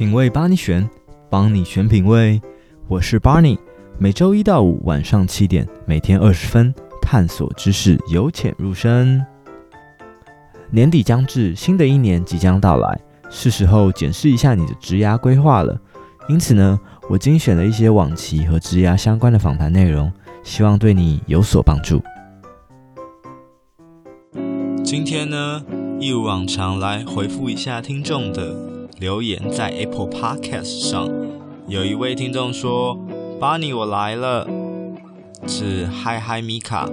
[0.00, 0.88] 品味帮你选，
[1.28, 2.40] 帮你选品味。
[2.88, 3.58] 我是 Barney，
[3.98, 9.22] 每周一到五晚上七点，每天二十分，探索知识，由浅入深。
[10.70, 15.78] 年底将至，新的一年即将到来，是时候检视一下你的职涯规划了。
[16.30, 16.80] 因此呢，
[17.10, 20.10] 我精选了一些往期和职涯相关的访谈内容，
[20.42, 22.02] 希望对你有所帮助。
[24.82, 25.62] 今天呢，
[25.98, 28.69] 一如往常来回复一下听众的
[29.00, 31.08] 留言，在 Apple Podcast 上，
[31.66, 32.94] 有一位听众说
[33.40, 34.46] ：“Barney，我来了。”
[35.48, 36.86] 是嗨嗨米卡，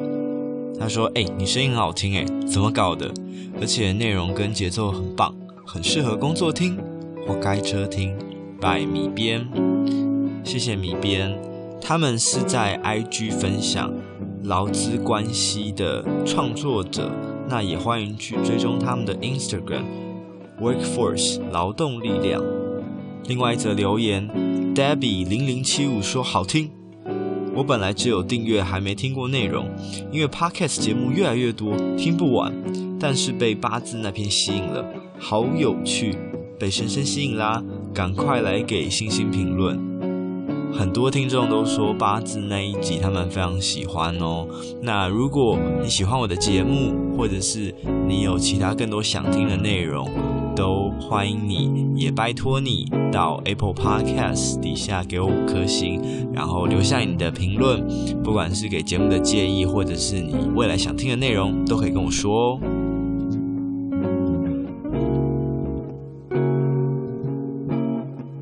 [0.80, 3.12] 他说：“哎、你声音很好听，哎，怎么搞的？
[3.60, 5.36] 而且内容跟节奏很棒，
[5.66, 6.78] 很适合工作听
[7.28, 8.16] 或开车听。”
[8.62, 9.46] 拜米边，
[10.46, 11.38] 谢谢米边，
[11.82, 13.94] 他们是在 IG 分享
[14.44, 17.12] 劳资关系的创作者。
[17.50, 19.84] 那也欢迎去追踪他们的 Instagram
[20.60, 22.44] Workforce 劳动力量。
[23.26, 24.28] 另外一则留言
[24.74, 26.72] ，Debbie 零零七五说好听。
[27.56, 29.66] 我本来只有订阅，还没听过内容，
[30.12, 32.54] 因为 Podcast 节目越来越多，听不完。
[33.00, 34.86] 但是被八字那篇吸引了，
[35.20, 36.16] 好有趣，
[36.60, 37.64] 被深深吸引啦！
[37.94, 39.80] 赶快来给星星评论。
[40.74, 44.48] 很多听众都说八字那一集他们非常喜欢哦。
[44.82, 47.74] 那如果你喜欢我的节目，或者是
[48.08, 50.08] 你有其他更多想听的内容，
[50.58, 56.02] 都欢迎你，也拜托你到 Apple Podcast 底下给我五颗星，
[56.34, 57.88] 然后留下你的评论，
[58.24, 62.60] 不管是给节目的建议，或者是你未来想听的内容，都可以跟我说哦。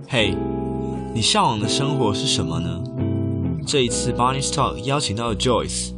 [0.08, 0.32] 嘿。
[0.32, 0.38] Hey,
[1.14, 2.82] 你向往的生活是什么呢？
[3.68, 5.92] 这一次 Barney's Talk 邀请到了 Joyce，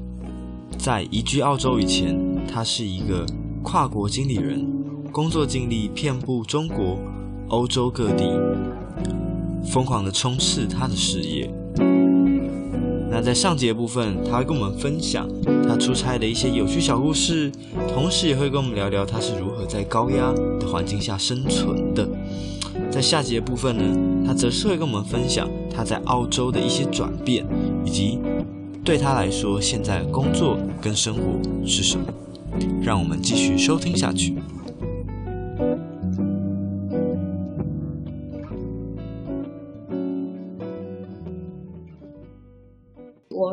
[0.79, 3.23] 在移居澳洲以前，他是一个
[3.61, 4.76] 跨国经理人，
[5.17, 6.99] 工作经历遍布中国、
[7.47, 8.23] 欧洲各地，
[9.65, 11.51] 疯狂的冲刺他的事业。
[13.09, 15.27] 那在上节部分，他会跟我们分享
[15.67, 17.51] 他出差的一些有趣小故事，
[17.91, 22.07] 同时也会跟我们聊聊他是如何在高压的环境下生存的。
[22.91, 27.43] 在下节部分呢，他则是会跟我们分享他在澳洲的一些转变，
[27.83, 28.19] 以及
[28.83, 31.21] 对他来说现在工作跟生活
[31.65, 32.05] 是什么。
[32.83, 34.35] 让我们继续收听下去。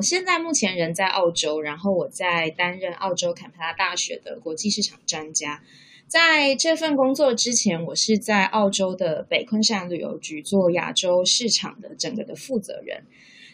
[0.04, 5.62] 现在目前人在澳洲，然后我在担任澳洲坎培拉大学的国际市场专家。
[6.06, 13.04] 在这份工作之前，我是在澳洲的北昆山旅游局做亚洲市场的整个的负责人。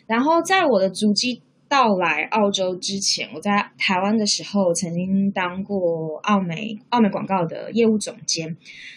[0.06, 8.56] 然后，在我的足迹到来澳洲之前，我在台湾的时候曾经当过澳美澳美广告的业务总监。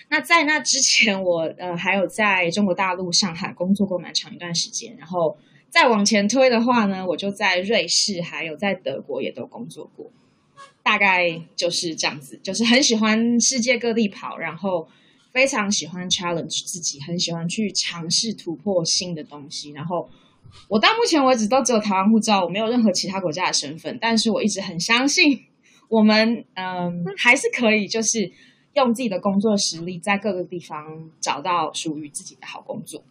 [0.09, 4.97] 那在那之前我，我呃还有在中国大陆上海工作过蛮长一段时间。
[4.97, 5.38] 然后
[5.74, 10.12] 再往前推的话呢，我就在瑞士还有在德国也都工作过。
[10.84, 14.88] 大概就是这样子，就是很喜欢世界各地跑，然后
[15.32, 19.72] 非常喜欢 challenge 自己，很喜欢去尝试突破新的东西。
[19.72, 20.08] 然后
[20.68, 25.42] 我到目前为止都只有台湾护照，我没有任何其他国家的身份，但是我一直很相信
[25.90, 28.32] 我们，嗯，还是可以，就是
[28.74, 33.04] 用自己的工作实力，在各个地方找到属于自己的好工作。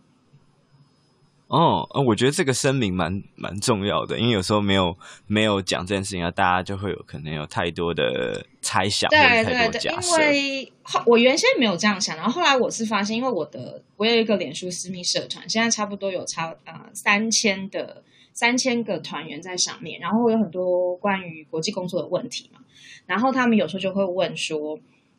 [1.53, 4.97] 哦，我觉得这个声明蛮蛮重要的，因为有时候没有
[5.27, 10.23] 没有讲这件事情啊，大家就会有可能有太多的猜想，对或者太多假设。
[10.23, 10.73] 因为
[11.05, 18.03] 我原先没有这样想，然后后来我是发现，因为我的我有一个脸书私密社团，现在差不多有差呃三千的
[18.33, 22.61] 三千个团员在上面，然后有很多关于国际工作的问题嘛，
[23.05, 24.79] 然后他们有时候就会问说，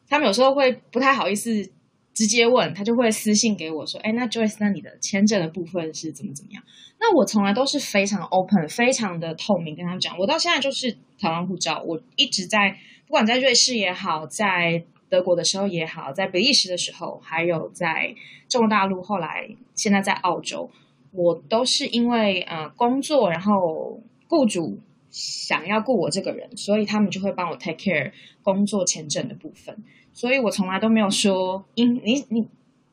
[0.10, 1.70] 他们有时候会不太好意思。
[2.14, 6.64] 直接问他就会私信给我说：“哎，那 Joyce，那你的签证的部分是怎么怎么样？”
[7.00, 10.18] 那我从来都是非常 open、非常的透明跟他们讲。
[10.18, 18.16] 我到现在就是台湾护照，我一直在，不管在瑞士也好，在德国的时候也好，在比利时的时候，还有在
[18.48, 20.70] 中国大陆，后来现在在澳洲，
[21.12, 24.80] 我都是因为呃工作，然后雇主
[25.10, 28.12] 想要雇我这个人，所以他们就会帮我 take care
[28.42, 29.84] 工作签证的部分。
[30.14, 32.48] 所以我从来都没有说，应你你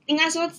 [0.06, 0.50] 应该说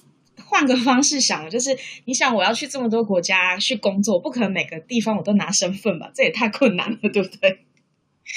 [0.46, 1.76] 换个方式想，就是
[2.06, 6.12] 你想我要去这么多国家去工作，不可能每个地方我都拿身份吧？
[6.14, 7.60] 这也太困难了，对不对？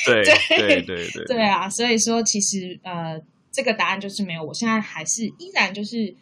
[0.07, 1.69] 对对对对对， 对啊！
[1.69, 3.21] 所以说，其实呃，
[3.53, 4.43] 这个答案就是没有。
[4.43, 6.15] 我现在还是依然就是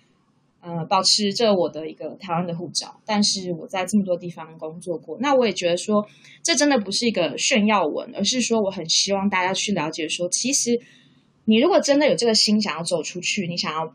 [0.60, 6.06] 呃，保持着我的一个台湾的护照，但是我在这么多地方工作过，那我也觉得说，
[6.42, 10.80] 这真的不是一个炫耀文，而是说我很希望大家去了解说，其实。
[11.44, 13.92] 你如果真的有这个心想要走出去，你想要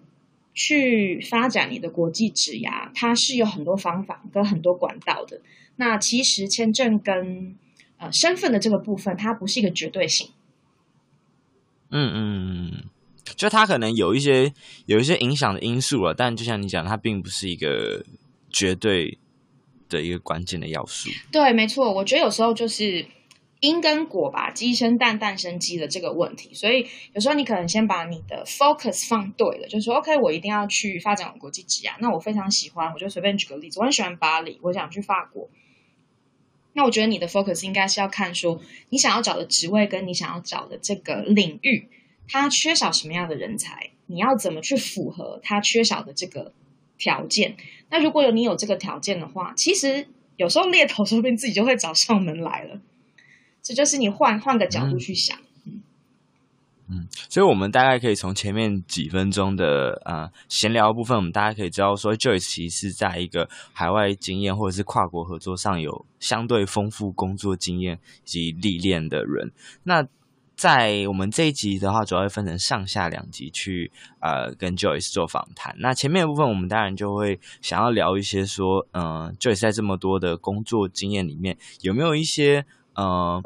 [0.54, 5.40] 去发展你的国际职涯，它是有很多方法跟很多管道的。
[5.78, 7.56] 那其实签证跟
[7.98, 10.30] 呃身份的这个部分，它不是一个绝对性。
[11.90, 12.84] 嗯嗯嗯，
[13.38, 14.54] 就它可能有一些
[14.86, 18.04] 有一些影响的因素了，但就像你讲，它并不是一个
[18.50, 19.18] 绝对
[19.88, 21.10] 的一个关键的要素。
[21.32, 23.06] 对，没错，我觉得有时候就是。
[23.60, 31.94] 因跟果吧，鸡生蛋，蛋生鸡的这个问题，所以有时候你可能先把你的 focus 放对了，就是说，OK，我一定要去发展国际职涯。
[32.00, 35.50] 那我非常喜欢，我就随便举个例子，我很喜欢巴黎，我想去法国。
[36.74, 41.90] 那我觉得你的 focus 应该是要看说，你想要找的职位跟你想要找的这个领域，
[42.28, 46.54] 它缺少什么样的人才，你要怎么去符合它缺少的这个
[47.00, 47.58] 条件。
[47.90, 52.80] 那如果有你有这个条件的话，其实有时候猎头说不定自己就会找上门来了。
[53.68, 55.82] 这就是你换换个角度去想，嗯，
[56.88, 69.52] 嗯，所以，我们大概可以从前面几分钟的呃闲聊部分，我们大家可以知道说，Joyce 其实是在一个海外经验或者是跨国合作上有相对丰富工作经验以及历练的人。
[69.84, 70.08] 那
[70.56, 73.92] 在我们这一集的话，主要会分成上下两集去
[74.22, 75.76] 呃跟 Joyce 做访谈。
[75.80, 82.66] 那前面的部分，我们当然就会想要聊一些说，嗯、呃，Joyce 在这么多的工作经验里面，有没有一些。
[82.98, 83.40] 呃，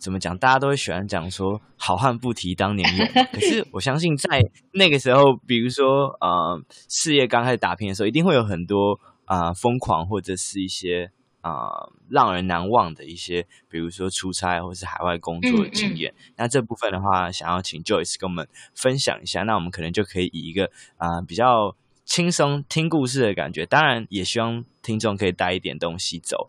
[0.00, 0.36] 怎么讲？
[0.36, 4.42] 大家都会喜欢讲说“好汉不提当年勇 ”，可是我相信在
[4.72, 11.12] 那个时候，比如说呃，事业刚开始打拼的时候，一定会有很多啊、呃、疯狂或者是一些
[11.42, 16.12] 啊、呃、让人难忘的一些，比如说出差或是海外工作的经验。
[16.16, 16.34] 嗯嗯。
[16.38, 19.44] 那这部分的话，想要请 Joyce 跟我们分享一下。
[19.44, 20.64] 那我们可能就可以以一个
[20.96, 26.48] 啊、呃、比较轻松听故事的感觉，当然也希望听众可以带一点东西走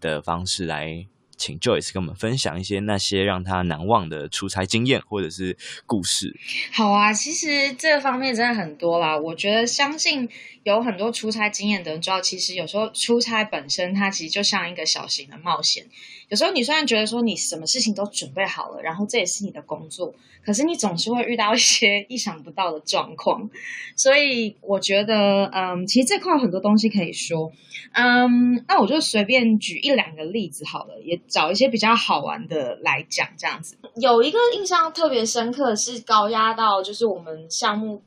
[0.00, 1.06] 的方式来。
[1.40, 5.56] 请 Joyce 跟我们分享一些那些让他难忘的出差经验或者是
[5.86, 6.36] 故事。
[6.70, 9.16] 好啊，其实这方面真的很多啦。
[9.18, 10.28] 我觉得相信
[10.64, 15.86] 有很多出差经验的人知道，其实有时候出差本身它其实就像一个小型的冒险。
[16.28, 20.14] 有时候你虽然觉得说你什么事情都准备好了，然后这也是你的工作，
[20.44, 23.48] 可是你总是会遇到一些 意想不到的状况。
[23.96, 27.50] 所以我觉得，嗯，其实这块有很多东西可以说。
[27.92, 33.76] 嗯，那我就随便举一两个例子好了，也找一些比较好玩的来讲，这样子。
[33.94, 38.02] 有一个印象特别深刻，是高压到就是我们项目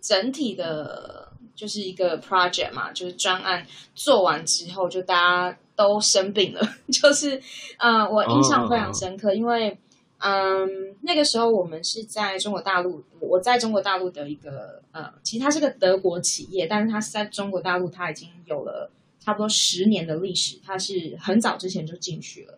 [0.00, 6.60] 整体的，就是一个 project 嘛，就是专案做完之后，就大家都生病了。
[6.90, 7.40] 就是，
[7.78, 9.78] 嗯，我印象非常深刻，因为，
[10.18, 10.66] 嗯，
[11.02, 18.90] 那个时候我们是在中国大陆，我在中国大陆的一个，呃，其实它是个德国企业，但是它是在中国大陆，它已经有了。
[19.26, 22.56] 差不多十年的历史，他是很早之前就进去了。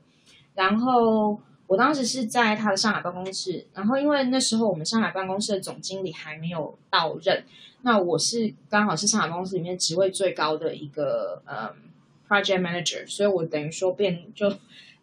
[0.54, 7.42] 然后我当时是在他的上海办公室，然后因为那时候我们上海办公室的总经理还没有到任，
[7.80, 11.74] 那我是刚好是上海公室里面职位最高的一个嗯
[12.28, 14.46] project manager，所以我等于说变就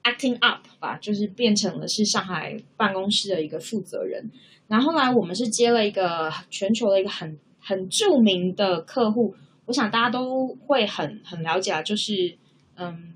[0.04, 4.30] acting up 吧，就是变成了是上海办公室的一个负责人。
[4.68, 9.34] 然后后来我们是接了一个全球的一个很很著名的客户。
[9.66, 12.38] 我想大家都会很很了解啊，就是
[12.76, 13.14] 嗯，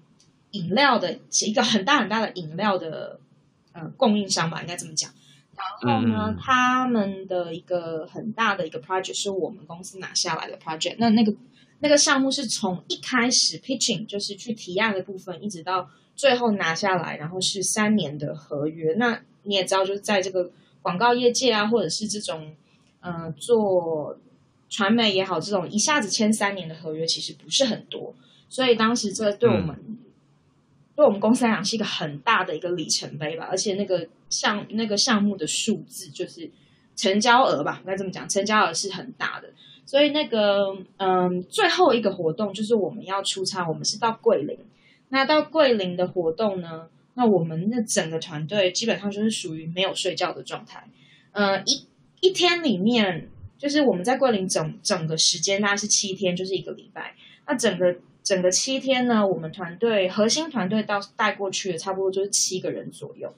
[0.51, 3.19] 饮料的一个很大很大的饮料的
[3.71, 5.11] 呃供应商吧，应该这么讲。
[5.85, 10.95] 然后呢，嗯、他们的一个很大的一个 project 是我们公司拿下来的 project。
[10.97, 11.31] 那那个
[11.81, 18.93] 那个项目是从一开始 pitching 就是去提案的部分，一直到最后拿下来，然后是三年的合约。
[18.95, 20.49] 那你也知道，就是在这个
[20.81, 22.55] 广告业界啊，或者是这种
[23.01, 24.17] 呃做。
[24.69, 28.13] 传媒也好，这种一下子签三年的合约其实不是很多，
[28.47, 29.97] 所以当时这对我们、嗯、
[30.95, 33.47] 对我们公司来讲是一个很大的一个里程碑吧。
[33.49, 36.47] 而且那个项那个项目的数字就是
[36.95, 39.49] 成交额吧，应该这么讲，成交额是很大的。
[39.87, 44.55] 所以那个嗯，最后一个活动就是我们要出差，我们是到桂林。
[45.09, 50.87] 那到桂林的活动呢，那我们那整个团队基本上就是属于没有睡觉的状态。
[51.31, 51.87] 嗯，一
[52.21, 53.29] 一天里面。
[53.59, 57.13] 就是我们在桂林整整个时间大概是七天，就是一个礼拜。
[57.45, 63.35] 那整个整个七天呢，我们团队核心团队到带过去的差不多就是七个人左右，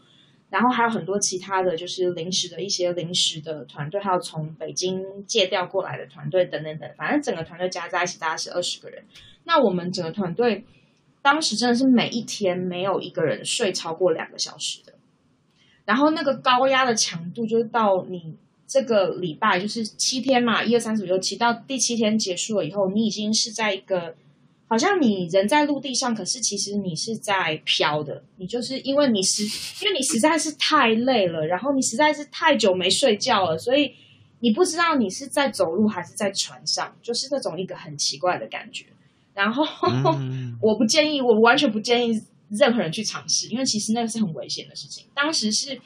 [0.51, 9.04] 然后还有很多其他的就是临时的一些临时的团队，还有从北京借调过来的团队等等等，反正整个团队加在一起大概是二十个人。
[9.46, 10.63] 那我们整个团队
[11.24, 14.94] 当时真的是每一天没有一个人睡超过两个小时的，
[15.86, 18.38] 然后那个高压的强度就是到你。
[18.72, 24.16] 这个礼拜就是七天嘛，一二三四五六七，到第七天结束了以后，你已经是在一个，
[24.66, 28.24] 好像你人在陆地上，可是其实你是在飘的。
[28.38, 29.44] 你就是因为你实，
[29.84, 33.92] 因为你实在是太累了，然后你实在是太久没睡觉了，所以
[34.40, 38.86] 你不知道你是在走路还是在船上，就是那种一个很奇怪的感觉。
[39.34, 45.04] 然后、嗯、 我不建议，我完全不建议任何人去尝试，因为其实那个是很危险的事情。
[45.13, 45.78] 当时是，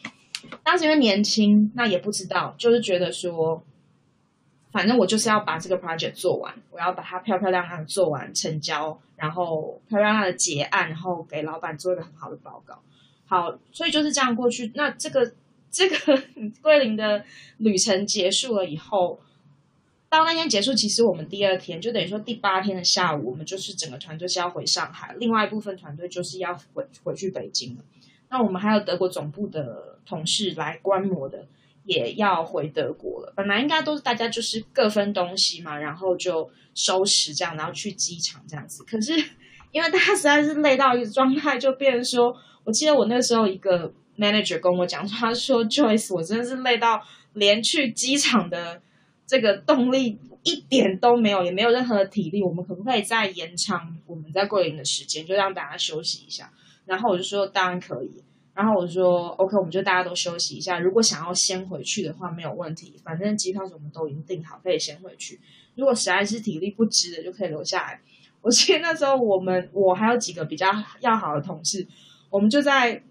[0.64, 3.64] 当时因为年轻，那也不知道，就是觉得说，
[4.72, 12.80] 反正我就是要把这个 project 做完，我要把它漂漂亮亮的做完，成交，然后漂漂亮亮的结案，然后给老板做一个很好的报告。
[13.26, 14.72] 好，所以就是这样过去。
[14.76, 15.34] 那这个
[15.72, 16.24] 这个
[16.62, 17.24] 桂林的
[17.58, 19.20] 旅程结束了以后。
[20.08, 27.84] 到那天结束，其实我们第二天就等于说第八天的下午，我们就是整个团队是要回上海，另外一部分团队就是要回回去北京了。
[28.36, 31.48] 那我们还有德国总部的同事来观摩的，
[31.86, 33.32] 也要回德国了。
[33.34, 38.84] 本来应该都是大家就是各分东西嘛，然后就收拾这样，然后去机场这样子。
[38.84, 39.14] 可是
[39.72, 47.02] 因为大家实在是累到一个状态，就变成说，我记得我那时候一个 manager 跟我讲，他说 Joyce，我真的是累到
[47.36, 48.82] 连去机场的。
[49.28, 52.44] 这个动力一点都没有，也没有任何的体力。
[52.44, 56.52] 我们可不可以再延长我们在桂林的时间，就让大家休息一下？
[56.86, 58.24] 然后我就说当然可以。
[58.54, 60.80] 然后我说 OK，我们就大家都休息一下。
[60.80, 65.40] 如果想要先回去的话，没有问题，反正机票什么都已经订好，可以先回去。
[65.76, 68.00] 如果实在是体力不支的，就可以留下来。
[68.42, 70.68] 我记得那时候我们我还有几个比较
[71.02, 71.86] 要好的同事，
[72.30, 73.02] 我们就在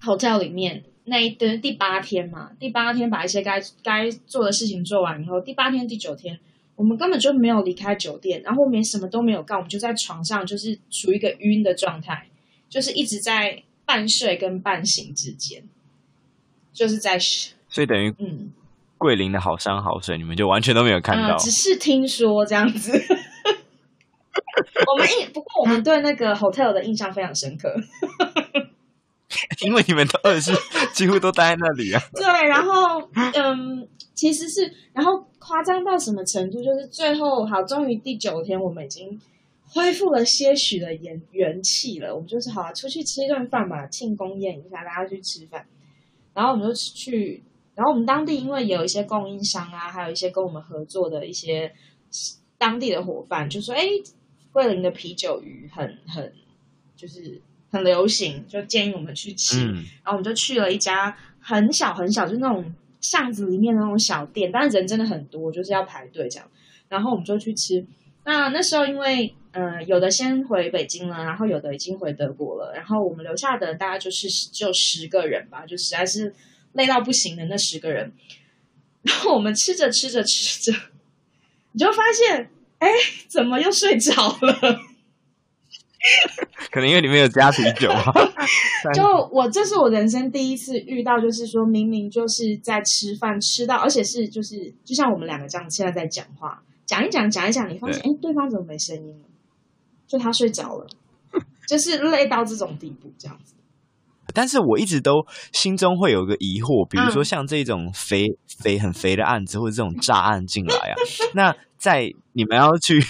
[0.00, 0.84] hotel 里面。
[1.04, 6.38] 那一的第八天嘛，第八天把一些该该做的事情做完以后，第八天、第九天，
[6.76, 12.28] 我们根本就没有离开酒店，然后我们什么都没有干，我们就在床上，就是处于一个晕的状态，
[12.72, 15.62] 就是一直在半睡跟半醒之间，
[16.72, 18.50] 就是在，所以等于嗯，
[18.96, 22.90] 桂林的好山好水，你们就完全都没有看到，嗯、只是听说这样子。
[24.90, 27.70] 我们印不过我们对那个 hotel 的印象非常深刻。
[29.60, 30.50] 因为你们都二十
[30.94, 32.02] 几乎都待在那里啊。
[32.16, 36.62] 对，然后嗯，其实是，然后夸张到什么程度？
[36.62, 39.20] 就是最后好，终于第九天，我们已经
[39.72, 42.14] 恢复了些许的元元气了。
[42.14, 45.66] 我们就是好啊，出去吃一顿饭吧，庆功宴一下，大家去吃饭。
[46.34, 47.42] 然后我们就去，
[47.74, 51.72] 然后我们当地因为有一些供应商啊，还有一些跟我们合作的一些
[52.58, 53.86] 当地的伙伴，就说：“哎，
[54.52, 56.32] 桂林的啤酒鱼很很
[56.96, 57.40] 就是。”
[57.72, 59.64] 很流行，就建议我们去吃。
[59.64, 62.62] 嗯、然后我们就去了一家很小很小，就那种
[63.00, 66.46] 巷子里面的那种小店，但是人真的很多，就是要排队这样。
[66.90, 67.82] 然后我们就去吃。
[68.24, 76.34] 那那时候因为呃有的先回北京了，然后有的已经回德国了，然后我们留下的大概就是就十个人吧，就实在是
[76.72, 78.12] 累到不行的那十个人。
[79.02, 80.78] 然后我们吃着吃着吃着，
[81.72, 82.48] 你就发现，
[82.78, 82.88] 哎，
[83.26, 84.80] 怎么又睡着了？
[86.70, 88.04] 可能因为里面有加啤酒啊。
[88.94, 96.62] 就我这是我人生第一次遇到，就是说明明就是在吃饭，吃到而且是就是就像我们两个这样现在在讲话，
[96.92, 99.24] 讲一讲讲一讲，你发现哎对，方怎么没声音了？
[100.06, 100.86] 就他睡着了，
[101.66, 103.54] 就是累到这种地步这样子。
[104.34, 110.94] 但是我一直都心中会有个疑惑，比如说像这种肥、嗯、肥很肥的案子，或者这种炸案进来啊，
[111.34, 113.00] 那在你们要去。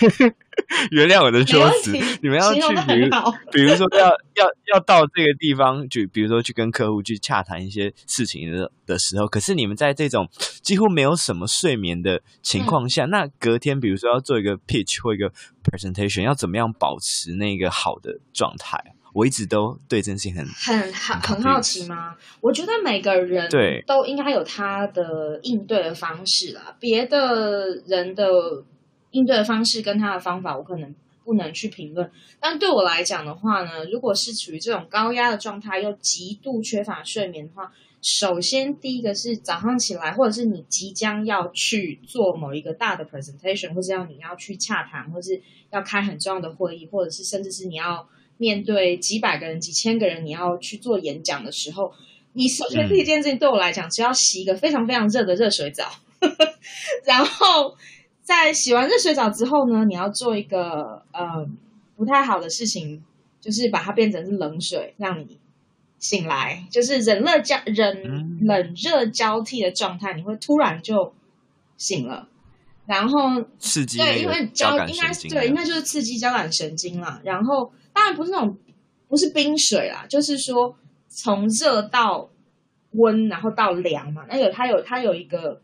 [0.90, 1.92] 原谅我的说辞，
[2.22, 3.08] 你们要去，比如
[3.52, 10.28] 比如说要要要到这个地方，就比如说去跟客户去洽谈一些事情的的时候，可是你们在这种
[10.62, 15.30] 几乎没有什么睡眠的情况下，嗯、那隔天比如说要做一个 pitch 或一个
[15.62, 18.78] presentation，要怎么样保持那个好的状态？
[19.14, 22.16] 我一直都对这件事情很很好很好奇吗？
[22.40, 28.26] 我觉得每个人对都应该有他的应对的方式啦，别的人的。
[29.12, 32.10] 应对的方式跟他的方法，我可能不能去评论。
[32.40, 45.40] 但对我来讲的话呢，如果是处于这种高压的状态，又极度缺乏睡眠的话，首先第一个是早上起来，或者是你即将要去做某一个大的 presentation，或者要你要去洽谈，或是
[45.70, 51.92] 要开很重要的会议，或者是甚至是你要面对几百个人、几千个人，你要去做演讲的时候，
[52.32, 55.88] 你首先第一件事情对我来讲，只要洗一个非常非常热的热水澡，
[57.06, 57.76] 然后。
[58.22, 61.44] 在洗完热水澡之后呢，你要做一个呃
[61.96, 63.02] 不太好的事情，
[63.40, 65.38] 就是把它变成是冷水，让你
[65.98, 71.12] 醒来，就是冷热交冷冷热交替的状态，你会突然就
[71.76, 72.28] 醒了，
[72.86, 77.20] 然后刺激对，因为交应该是对，应该就是刺激交感神经啦。
[77.24, 78.56] 然后当然不是那种
[79.08, 80.76] 不是冰水啦，就是说
[81.08, 82.30] 从热到
[82.92, 85.60] 温，然后到凉嘛，那有它有它有一个。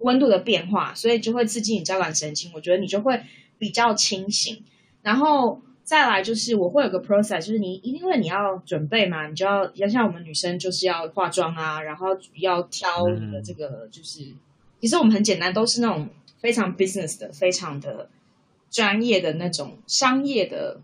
[0.00, 3.22] 温度的变化，所以就会刺激你交感神经，我觉得你就会
[3.58, 4.62] 比较清醒。
[5.02, 14.20] 然后再来就是我会有个 process，就是你因为你要准备嘛，你就要要像我们女生就是要化妆啊，然后要挑你的这个就是
[14.80, 18.08] 其实我们很简单，都是那种非常 business 的、非常的
[18.70, 20.80] 专业的那种商业的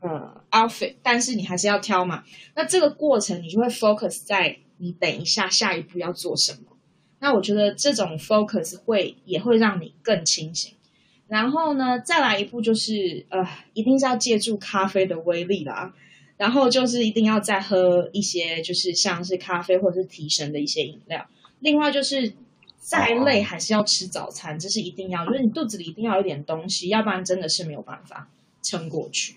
[0.00, 2.24] 呃 outfit，但是你还是要挑嘛。
[2.54, 6.77] 那这个过程你就会 focus 在你等一下下一步要做什么。
[7.20, 10.72] 那我觉得这种 focus 会也会让你更清醒。
[11.26, 15.94] 然后呢，再来一步就是呃，一定是要借助咖啡的威力啦。
[16.36, 21.26] 然后就是一定要再喝一些，就是像是咖啡或者是提神的一些饮料。
[21.58, 22.32] 另外就是
[22.78, 28.28] 再累还是要吃早餐，哦、这是一定要，就是你肚子里一定要有点东西，要不然真的是没有办法
[28.62, 29.34] 撑过去。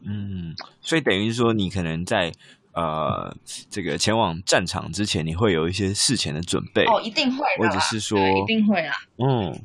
[0.00, 2.32] 嗯，所以等于说你可能在
[2.74, 3.34] 呃
[3.70, 9.62] 这个前往战场之前，你会有一些事前的准备哦，一定会，或者是说一定会啊，嗯。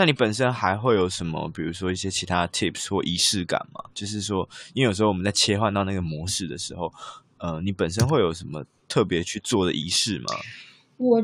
[0.00, 3.82] 那你本身还会有什么，比如说一些其他的 tips 或仪式感吗？
[3.92, 6.88] 就是说，因为有时候我们在切换到那个模式的时候，
[7.38, 10.26] 呃，你本身会有什么特别去做的仪式吗？
[10.98, 11.20] 我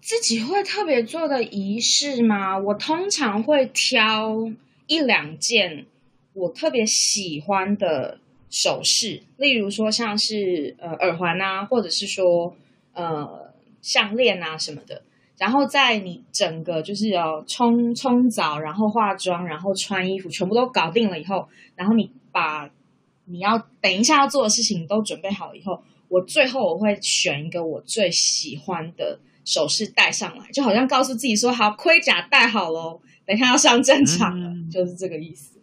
[0.00, 2.58] 自己会特别做的仪式吗？
[2.58, 4.50] 我通常会挑
[4.86, 5.84] 一两件
[6.32, 8.18] 我特别喜欢的
[8.54, 12.54] 首饰，例如说像是呃耳环啊，或者是说
[12.92, 15.02] 呃项链啊什么的。
[15.36, 22.70] 然后在你整个就是要冲冲澡，然后化妆，然后穿衣服，全部都搞定了以后，然后你把
[23.24, 34.46] 你要等一下要做的事情都准备好以后，我最后我会选一个我最喜欢的首饰戴上来，就好像告诉自己说：“好，盔甲戴好喽，等一下要上战场了。
[34.46, 35.53] 嗯”就是这个意思。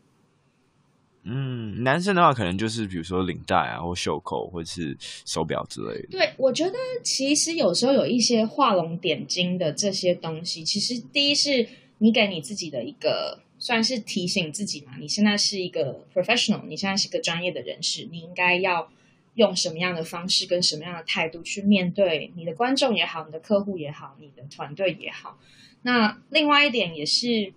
[1.23, 6.07] 嗯，男生的话可能就是比如说领带啊，或袖口，或是手表之类的。
[6.09, 6.73] 对，我觉得
[7.03, 11.67] 其实有时候有一些画龙点睛的这些东西，其实第一是
[11.99, 18.89] 你给你自己的一个算是提醒自己嘛，你现在是一个 professional，你现在是个专业的人士，你应该要
[19.35, 25.37] 用什么样的方式跟什么样的态度去面对你的观众也好，你的客户也好，你的团队也好。
[25.83, 27.53] 那另外一点也是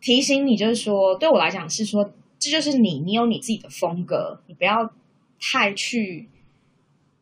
[0.00, 2.12] 提醒你，就是说对我来讲是说。
[2.42, 4.92] 这就是你，你有你自己的风格，你不要
[5.40, 6.28] 太去。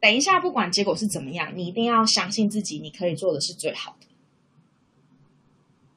[0.01, 4.07] 等一下，不管结果是怎么样，你一定要相信自己，你可以做的是最好的。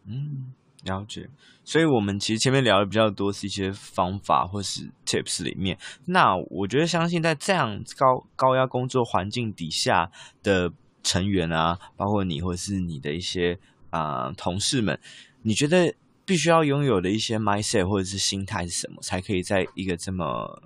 [0.07, 0.51] 嗯，
[0.83, 1.29] 了解。
[1.63, 5.77] 所以，我们其实前面聊的比较多是一些方法或是 tips 里面。
[6.07, 10.69] 那我觉得，相信在这样高高压工作环境底下的
[11.01, 13.57] 成员啊，包括你或是你的一些
[13.89, 14.99] 啊、同事们，
[15.43, 15.95] 你觉得？
[16.25, 20.61] 必须要拥有的一些 mindset 或者是心态是什么，才可以在一个这么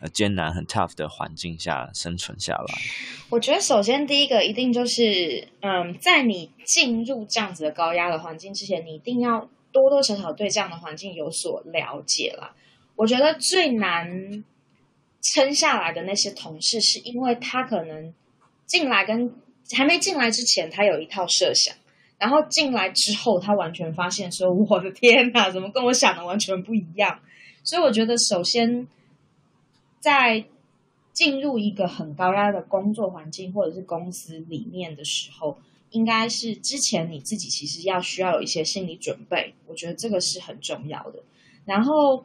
[0.00, 2.74] 呃艰难、很 tough 的环境下生存下来？
[3.30, 12.54] 我觉得首先第一个一定就是，嗯，在你进入这样子的高压的环境之前，你一定要多多少少对这样的环境有所了解啦。
[12.94, 14.44] 我觉得最难
[15.20, 18.14] 撑下来的那些同事，是因为他可能
[18.66, 19.34] 进来跟
[19.72, 21.74] 还没进来之前，他有一套设想。
[22.22, 27.18] 然后进来之后，他完全发现说：“我的天哪，怎么跟我想的完全不一样？”
[27.64, 28.86] 所以我觉得，首先
[29.98, 30.44] 在
[31.12, 35.58] 进入一个很高压的工作环境或者是公司里面的时候，
[35.90, 39.54] 应该是之前你自己其实要需要有一些心理准备。
[39.66, 41.24] 我觉得这个是很重要的。
[41.64, 42.24] 然后，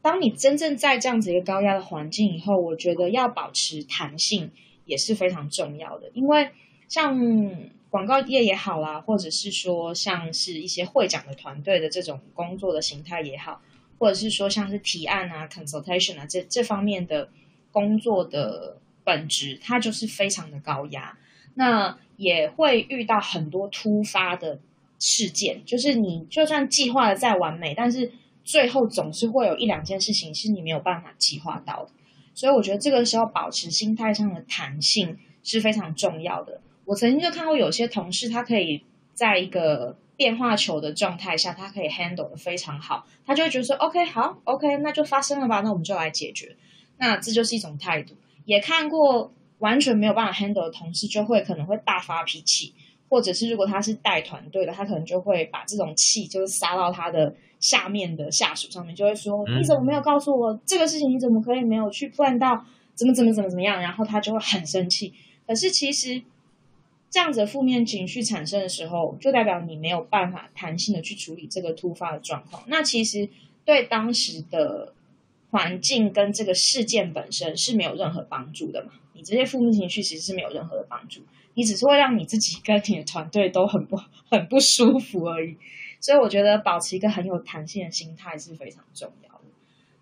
[0.00, 4.50] 当你真正在这样子一个高压的环境以后，我觉得要保持弹性
[4.86, 6.48] 也是非常重要的，因为
[6.88, 7.14] 像。
[7.96, 13.62] 广告业也好啦，或者是说像是一些会长的团队的这种工作的形态也好，
[13.98, 17.30] 或者是说像是提案啊、consultation 啊这这方面的
[17.72, 21.16] 工作的本质，它就是非常的高压。
[21.54, 24.60] 那也会遇到很多突发的
[24.98, 28.12] 事件，就是你就算计划的再完美，但是
[28.44, 31.92] 最后总是会有一两件事情是你没有办法计划到的。
[32.34, 36.60] 所以我觉得这个时候保持心态上的弹性是非常重要的。
[36.86, 46.56] 我曾经就看过有些同事，他可以在一个变化球的状态下，他可以 handle 得非常好，他就会觉得说，OK，好，OK，那就发生了吧，那我们就来解决。
[46.98, 48.14] 那这就是一种态度。
[48.44, 52.72] 也看过完全没有办法 handle 的同事，就会可能会大发脾气，
[53.08, 61.10] 或者是如果他是带团队的，他可能就会把这种气就是撒到他的下面的下属上面，就会说，你怎么没有告诉我这个事情？
[61.10, 62.64] 你怎么可以没有去办到？
[62.94, 63.82] 怎么怎么怎么怎么样？
[63.82, 65.12] 然后他就会很生气。
[65.44, 66.22] 可是其实。
[67.16, 72.62] 这样子的负面情绪产生的时候，就代表你没有办法弹性的去处理这个突发的状况。
[72.66, 73.26] 那其实
[73.64, 74.92] 对当时的
[75.48, 78.90] 环境跟这个事件本身是没有任何帮助的嘛？
[79.14, 81.22] 你这些负面情绪其实是没有任何的帮助，
[81.54, 83.96] 你只是会让你自己跟你的团队都很不
[84.28, 85.56] 很不舒服而已。
[85.98, 89.44] 所以我觉得保持一个很有弹性的心态是非常重要的。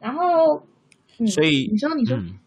[0.00, 0.66] 然后，
[1.18, 2.16] 嗯所以你说，你说。
[2.16, 2.40] 嗯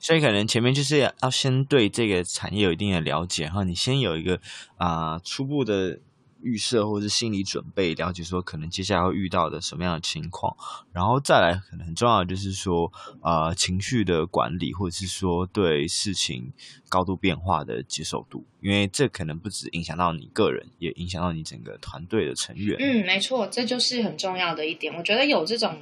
[0.00, 4.40] 所以可能前面就是要先对这个产业有一定的了解，然后你先有一个
[4.78, 6.00] 啊、初步的
[6.42, 10.56] 预设或者是心理准备，了解说可能接下来会遇到的什么样的情况，
[10.90, 12.90] 然后再来可能很重要的就是说
[13.22, 16.50] 呃情绪的管理，或者是说对事情
[16.88, 22.78] 高度变化的接受度，因为这可能不只影响到你个人，也影响到你整个团队的成员。
[22.80, 24.94] 嗯，没错，这就是很重要的一点。
[24.96, 25.76] 我觉得有这种。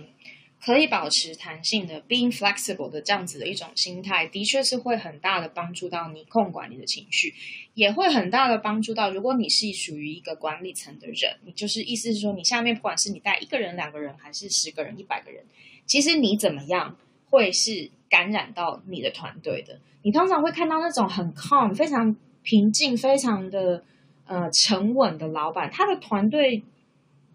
[0.61, 7.33] 可以保持弹性的，being flexible 的这样子的一种心态，的确是会很大的帮助到你控管你的情绪，
[7.75, 15.45] 也会很大的帮助到，如果你是属于一个管理层的人，你就是意思是说，你下面不管是你带一个人、两个人，还是十个人、一百个人，
[15.87, 16.97] 其实你怎么样
[17.31, 19.81] 会是感染到你的团队的。
[20.03, 23.85] 你通常会看到那种很 calm、非常平静、非常的
[24.27, 26.63] 呃沉稳的老板，他的团队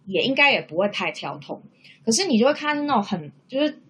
[0.05, 1.61] 也应该也不会太跳痛。
[2.05, 3.81] 可是你就会看到那种很就是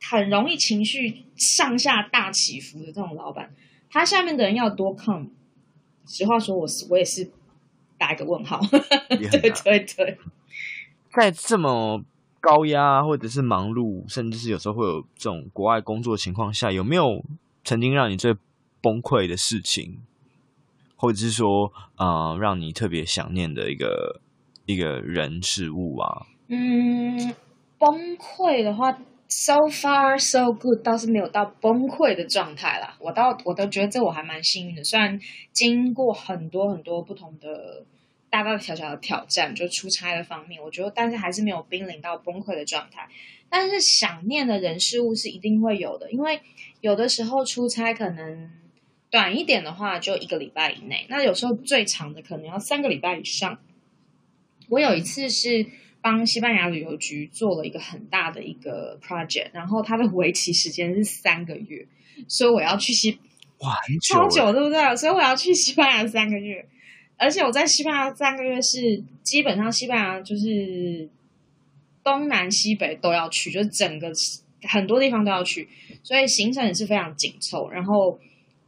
[0.00, 3.54] 很容易情绪上下大起伏的这种老板，
[3.90, 5.28] 他下面的人要多 calm。
[6.06, 7.30] 实话说，我是我也是
[7.98, 8.60] 打一个问号。
[9.08, 10.18] 对对对，
[11.12, 12.02] 在这么
[12.40, 17.22] 高压或者是忙碌，甚至是有时候会有这种国外工作情况下，有没有
[17.62, 18.34] 曾经让你最
[18.80, 20.00] 崩溃的事情，
[20.96, 24.20] 或者是说呃让你特别想念的一个
[24.70, 26.26] 一个人事物啊？
[26.48, 27.34] 嗯。
[27.80, 28.92] 崩溃的话
[29.26, 32.94] ，so far so good，倒是没有到崩溃的状态啦。
[33.00, 35.18] 我倒我都觉得这我还蛮幸运的，虽然
[35.50, 37.86] 经过很多很多不同的
[38.28, 43.08] 大大小小的挑战，就出差的方面，我觉得，但是还是没有濒临到崩溃的状态。
[43.48, 46.38] 但是想念的人事物是一定会有的，因为
[46.82, 48.50] 有的时候出差可能
[49.10, 53.58] 短一点的话，就一个礼拜以内；那有时候最长的可能要三个礼拜以上。
[54.70, 55.66] 我有一次是。
[56.02, 61.86] 帮西班牙旅游局做了一个很大的一个 project，然后它的为期时间是三个月，
[62.26, 63.18] 所以我要去西
[63.58, 64.96] 哇，很久，超久，对不对？
[64.96, 66.66] 所以我要去西班牙三个月，
[67.18, 71.06] 而且我在西班牙三个月是基本上西班牙就是
[72.02, 74.10] 东南西北都要去，就是整个
[74.62, 75.68] 很多地方都要去，
[76.02, 78.18] 所以行程也是非常紧凑，然后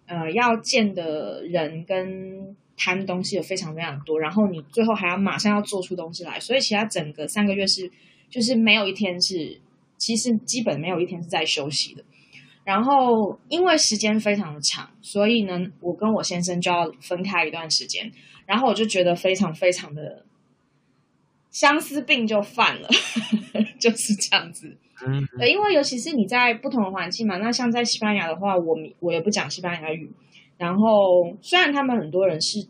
[0.05, 2.55] 呃要见的人跟。
[2.76, 7.90] 谈东西也非常非常多，然后你最后还要马上要做出东西来，所以其他整个三个月是
[8.30, 9.61] 就是没有一天是，
[9.96, 12.02] 其实基本没有一天是在休息的。
[12.64, 18.11] 然后因为时间非常的长，所以呢，我跟我先生就要分开一段时间，
[18.46, 20.24] 然后我就觉得非常非常的
[21.50, 22.88] 相思病就犯了，
[23.80, 24.76] 就是这样子。
[25.04, 30.11] 嗯，对，因为尤其是你在不同的环境嘛，那像在西班牙的话，我我也不讲西班牙语。
[30.59, 32.67] 然后，虽然他们很多人是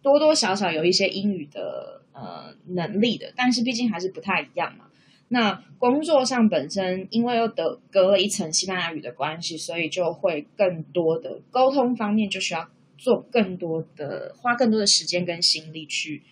[0.00, 4.84] 多多少少有一些英语的呃能力的，但是毕竟还是不太一样嘛。
[5.28, 16.22] 那工作上本身因为又得隔了一层西班牙语的关系，所以就会更多的沟通方面就需要做更多的花更多的时间跟心力去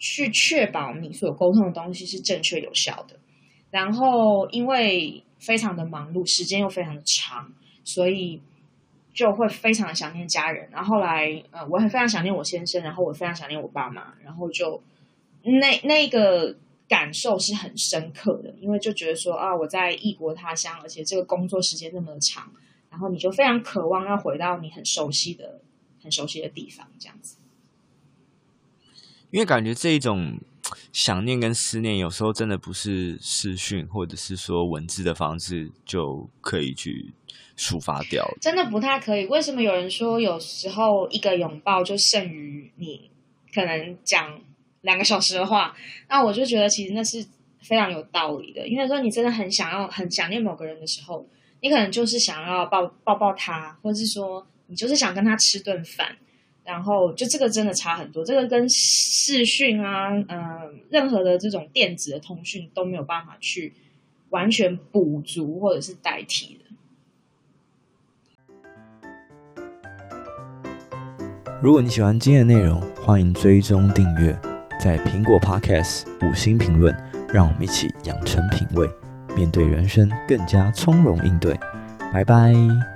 [0.00, 3.16] 去确保你所沟通的东西是正确有效的。
[3.70, 7.52] 然后因为非常的忙碌，时间又非常的长，
[7.84, 8.40] 所以。
[9.16, 14.82] 就会非常想念家人，然后后来，呃，我很非常想念我先生，然后我非常想念我爸妈，然后就
[15.42, 16.54] 那那个
[16.86, 22.52] 感受是很深刻的，因为就觉得说啊，我在异国他乡，而且这个工作时间那么长，
[22.90, 25.62] 然后你就非常渴望要回到你很熟悉的、
[26.02, 27.38] 很熟悉的地方，这样子。
[29.30, 30.38] 因为感觉这一种
[30.96, 37.12] 想念跟思念，有时候真的不是视讯或者是说文字的方式就可以去。
[37.58, 39.24] 抒发掉，真的不太可以。
[39.26, 43.10] 为什么有人说有时候一个拥抱就胜于你
[43.54, 44.38] 可能讲
[44.82, 45.74] 两个小时的话？
[46.06, 47.26] 那我就觉得其实那是
[47.62, 48.68] 非常有道理的。
[48.68, 51.26] 因为说你真的很想要、很想念某个人的时候，
[51.62, 56.14] 你可能就是想要抱抱抱他，或者是说你就是想跟他吃顿饭，
[56.66, 58.24] 然后就这个真的差很多。
[58.24, 63.72] 这个跟视讯啊，嗯、任何的这种电子的通讯都没有办法去
[64.30, 66.60] 完全补足或者是代替的。
[71.62, 74.38] 如果你喜欢今天的内容，欢迎追踪订阅，
[74.78, 76.94] 在苹果 Podcast 五星评论，
[77.32, 78.86] 让我们一起养成品味，
[79.34, 81.58] 面对人生更加从容应对。
[82.12, 82.95] 拜拜。